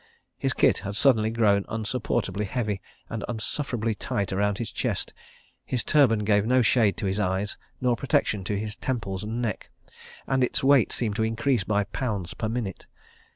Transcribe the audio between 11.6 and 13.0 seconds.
by pounds per minute.